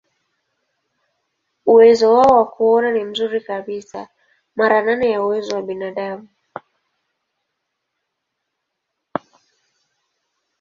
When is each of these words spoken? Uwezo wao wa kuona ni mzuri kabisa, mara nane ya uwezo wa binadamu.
Uwezo 1.65 2.13
wao 2.13 2.37
wa 2.37 2.45
kuona 2.51 2.91
ni 2.91 3.03
mzuri 3.03 3.41
kabisa, 3.41 4.09
mara 4.55 4.81
nane 4.81 5.09
ya 5.11 5.23
uwezo 5.25 5.55
wa 5.55 5.61
binadamu. 5.61 6.29